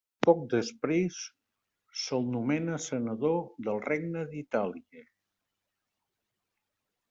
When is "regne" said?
3.91-4.27